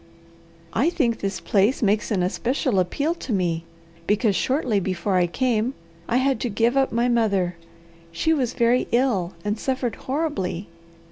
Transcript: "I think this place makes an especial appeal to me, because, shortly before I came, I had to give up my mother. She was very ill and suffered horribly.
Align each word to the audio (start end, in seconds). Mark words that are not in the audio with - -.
"I 0.73 0.89
think 0.89 1.19
this 1.19 1.39
place 1.39 1.83
makes 1.83 2.09
an 2.09 2.23
especial 2.23 2.79
appeal 2.79 3.13
to 3.13 3.31
me, 3.31 3.65
because, 4.07 4.35
shortly 4.35 4.79
before 4.79 5.13
I 5.15 5.27
came, 5.27 5.75
I 6.09 6.17
had 6.17 6.39
to 6.39 6.49
give 6.49 6.75
up 6.75 6.91
my 6.91 7.07
mother. 7.07 7.55
She 8.11 8.33
was 8.33 8.55
very 8.55 8.87
ill 8.91 9.33
and 9.45 9.59
suffered 9.59 9.95
horribly. 9.97 10.67